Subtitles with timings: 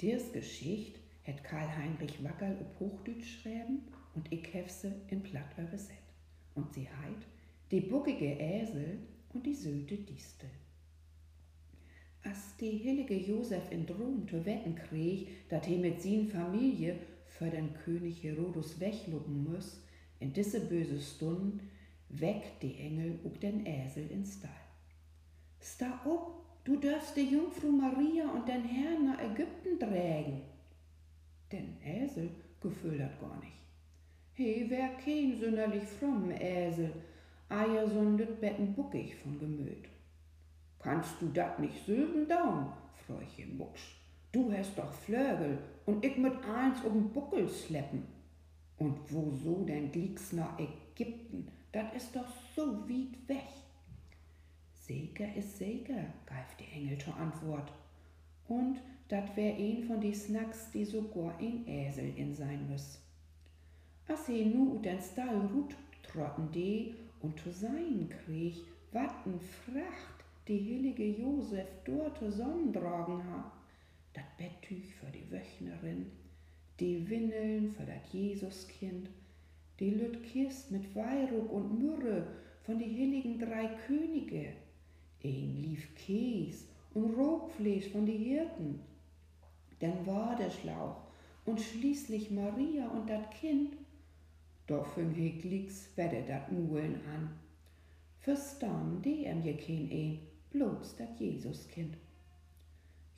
[0.00, 3.82] Dies Geschicht het Karl-Heinrich Wackerl op Hochdeutsch schreiben
[4.14, 5.92] und ich hef sie in Platt übersetzt.
[6.54, 7.26] Und sie heit
[7.70, 8.98] Die buckige Äsel
[9.34, 10.48] und die söte Distel.
[12.22, 16.96] Als die heilige Josef in Rom zu wetten krieg, dat he mit sin Familie
[17.26, 19.82] für den König Herodus wegluppen muss,
[20.18, 21.62] in diese böse Stund
[22.08, 24.50] weckt die Engel und den Äsel ins Stall.
[25.60, 30.42] Sta up, du darfst die Jungfrau Maria und den Herrn nach Ägypten trägen.
[31.52, 33.60] Den Äsel gefühlt dat gar nicht.
[34.34, 36.92] He wär kein sonderlich fromm Äsel,
[37.48, 39.88] eier so'n Lütbetten buckig von Gemüt.
[40.78, 42.72] Kannst du dat nicht sülben down,
[43.06, 43.96] Fräuchen Mucksch?
[44.32, 48.06] Du hast doch Flögel und ich mit eins um Buckel schleppen.
[48.78, 51.48] Und wo so denn glieks nach Ägypten?
[51.72, 53.48] Dat is doch so weit weg.
[54.90, 57.72] Seger is Seger, geif die Engel zur Antwort.
[58.48, 63.00] Und dat wär ein von die Snacks, die sogar ein Äsel in sein müss.
[64.08, 68.56] As he nu den Stall rut trotten de und zu sein krieg,
[68.90, 73.52] watten Fracht die heilige Josef dort zusammendragen ha.
[74.12, 76.06] Dat Betttüch für die Wöchnerin,
[76.80, 79.08] die Windeln für dat Jesuskind,
[79.78, 82.26] die Lütkist mit Weihrauch und Myrrhe
[82.64, 84.54] von die heiligen drei Könige,
[85.24, 88.80] ein lief Käs und Rogfleisch von die Hirten,
[89.78, 90.96] dann Wadeschlauch
[91.44, 93.76] und schließlich Maria und dat Kind,
[94.66, 97.30] doch fing he glicks wette dat Mulen an.
[98.20, 100.18] Verstaan die em je kein ein,
[100.52, 101.96] bloß dat Jesuskind.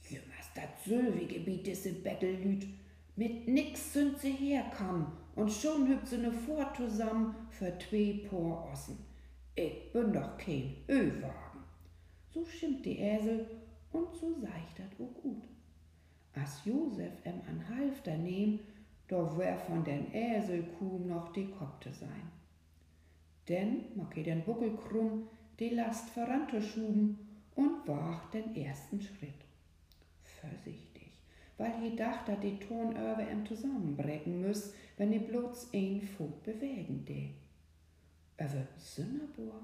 [0.08, 2.66] Jümmers dat Sylvi-Gebiet diese Bettellüt,
[3.16, 8.70] mit nix sind sie herkommen und schon hübt sie ne Fort zusammen für zwei Por
[8.72, 8.98] Ossen.
[9.54, 11.51] Ich bin doch kein Ölwagen.
[12.32, 13.46] So schimmt die Äsel
[13.92, 15.42] und so seicht dat auch gut.
[16.34, 18.60] As Josef em an Halfter nehm,
[19.08, 22.30] doch wär von den Äselkuh noch die Kopte sein.
[23.48, 25.28] Denn mag den Buckel krumm,
[25.58, 27.18] die Last voranzuschuben
[27.54, 29.44] und wag den ersten Schritt.
[30.22, 31.12] Vorsichtig,
[31.58, 37.04] weil he dacht, dat die Turnörbe em zusammenbrechen müss, wenn die bloß ein Fuß bewegen
[37.04, 37.28] de.
[38.38, 39.60] Aber Sünnerbor,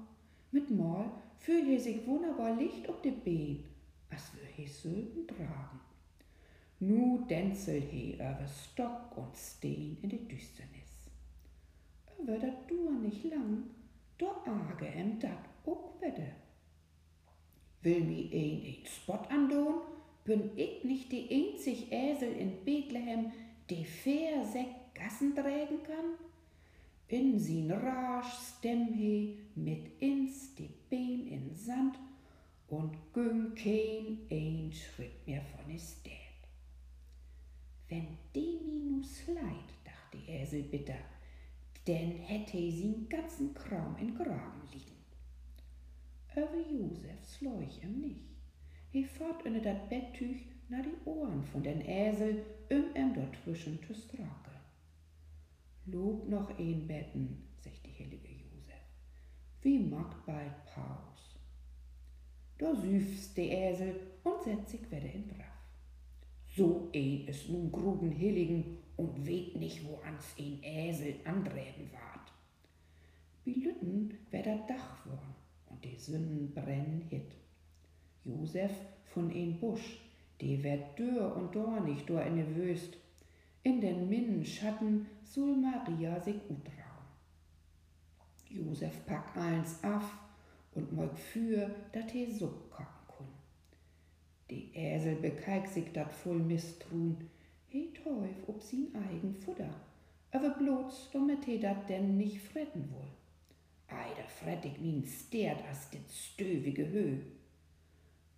[0.51, 3.63] mit Mal fühl he sich wunderbar licht ob de Bein,
[4.09, 5.79] as wür he Sülben tragen.
[6.79, 10.89] Nu denzel he über Stock und Steen in die Düsternis.
[12.17, 13.63] Aber dat dur nicht lang,
[14.17, 16.31] do arge em dat ook wedde.
[17.81, 19.75] Will mi een een Spot andoen,
[20.23, 23.31] bin ich nicht die einzig Äsel in Bethlehem,
[23.69, 26.17] die fair sech Gassen trägen kann?
[27.07, 31.97] In sin rasch stemm he mit ins die Bein in Sand
[32.67, 32.95] und
[33.63, 36.13] kein ein Schritt mehr von is Dad.
[37.89, 40.99] Wenn die minus leid, dachte Äsel bitter,
[41.85, 45.03] denn hätte sin ganzen Kram in Graben liegen.
[46.35, 48.29] Aber Josef sleuch ihm nicht.
[48.91, 53.83] He fahrt unter dat Betttüch nach die Ohren von den Äsel, um em dort zwischen
[53.83, 54.63] zu strakeln.
[55.87, 58.85] Lob noch ein Betten, sagt die heilige Josef.
[59.61, 61.18] Wie macht bald Paus?
[62.59, 65.59] Da süfst die Äsel und setzt sich wieder in Braff.
[66.57, 72.33] So ein is nun gruben Hilligen und weht nicht, wo ans ein Äsel andrehen ward.
[73.45, 75.35] Wie Lütten wär dat Dach worn
[75.67, 77.31] und die Sünden brennen hit.
[78.25, 78.73] Josef
[79.05, 80.01] von ein Busch,
[80.41, 82.97] die werd dürr und dornig dor in de Wüst.
[83.63, 87.07] In den minnen Schatten soll Maria sich utrauen.
[88.49, 90.28] Josef pack eins af
[90.75, 93.27] und moik für, dat he Supp kochen kun.
[94.49, 97.17] Die Äsel bekaik sich dat voll Misstrun,
[97.67, 99.73] he teuf ob sin eigen Futter,
[100.31, 103.09] aber bloß damit he dat denn nicht fretten wohl.
[103.87, 107.17] Ei, da fret ich min stert as dit stövige Höh.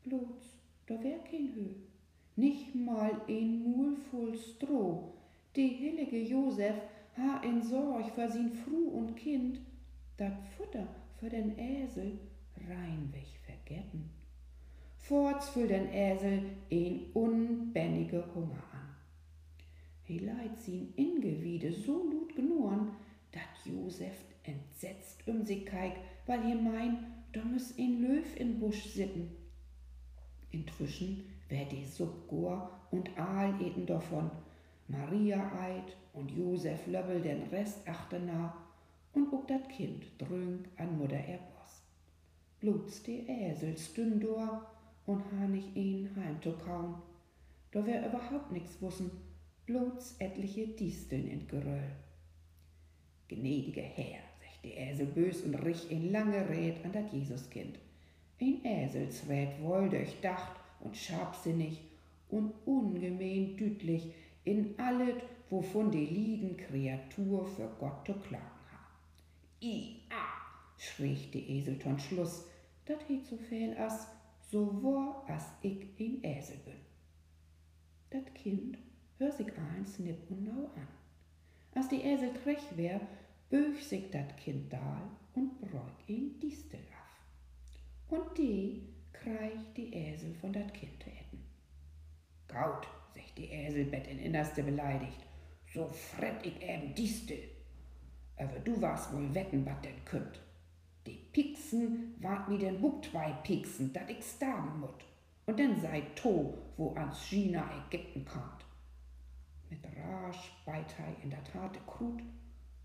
[0.03, 1.75] Bloß, da wär kein Höh,
[2.37, 5.13] nicht mal ein Mul voll Stroh.
[5.55, 6.75] Die heilige Josef
[7.17, 9.59] ha in Sorg für sin Fru und Kind,
[10.21, 10.87] dat Futter
[11.17, 12.19] für den Äsel
[12.69, 14.11] reinweg vergessen.
[14.97, 18.95] Forts für den Äsel ein unbändige Hunger an.
[20.03, 22.91] He leid sin Ingewiede so lut genurren,
[23.31, 24.13] dat Josef
[24.43, 25.95] entsetzt um sich keik,
[26.27, 26.99] weil he mein,
[27.33, 29.35] da müß ein Löw in Busch sitten.
[30.51, 34.29] Inzwischen wär die Subgor und Aal eten davon,
[34.87, 38.53] Maria eit und Josef löbbel den Rest achtena
[39.11, 41.83] und ook dat Kind drünk an Mutter Erboss.
[42.59, 44.65] Bluts die Äsel stündor
[45.05, 46.95] und ha nicht ihn heim zu kauen.
[47.71, 49.11] da wär überhaupt nix wussen,
[49.65, 51.91] bloß etliche Disteln in Geröll.
[53.29, 57.79] Gnädige Herr, sagt der Esel bös und rich in lange Rät an dat Jesuskind.
[58.41, 61.81] Ein Eselsrät wohl durchdacht und scharfsinnig
[62.29, 68.50] und ungemein düdlich in allet, wovon die lieben Kreatur für Gott zu klagen
[69.61, 70.41] I, ah,
[70.77, 72.45] schrie die Eselton Schluss,
[72.85, 74.07] dat he so viel as,
[74.49, 76.79] so wahr as ich ein Esel bin.
[78.09, 78.77] Dat Kind
[79.19, 80.87] hör sich eins nipp und nau an.
[81.75, 82.99] Als die Esel trech wär,
[83.49, 88.09] böch sich dat Kind dahl und bräug ihn Distel af.
[88.09, 91.45] Und die kreich die Esel von dat Kind zu etten.
[92.47, 95.21] Gaut, sagt die Eselbett in Innerste beleidigt,
[95.71, 97.60] so fret ich eben Distel.
[98.37, 100.39] Aber du warst wohl wetten, wat denn kümmt.
[101.05, 105.05] Die Pixen wart mi den Bug zwei Pixen, dat ich starben mut.
[105.45, 108.65] Und dann sei to, wo ans China Ägypten kommt.
[109.69, 112.21] Mit rasch beitei in dat harte Krut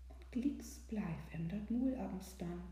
[0.09, 2.63] und glicks bleif em dat Mul abends dann.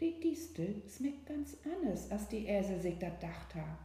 [0.00, 3.78] Die Distel smeckt ganz anders, als die Äsel sich dat dacht ha.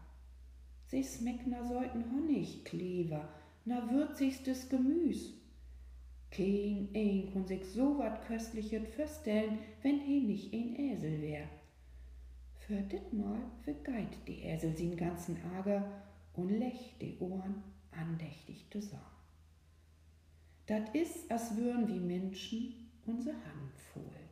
[0.88, 3.30] Sie smeckt na sollten Honig, Kleber,
[3.66, 5.34] na würzigstes Gemüs.
[6.32, 11.48] Kein ein kon sich so wat köstlichet vorstellen, wenn he nicht ein Äsel wär.
[12.60, 15.84] Für ditmal vergeit die Äsel sin ganzen Ager
[16.34, 19.04] und lech die Ohren andächtig zusammen.
[20.68, 22.76] Dat is, as würden wie Menschen
[23.08, 24.29] unser Hand fohlen.